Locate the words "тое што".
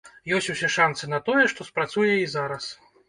1.27-1.67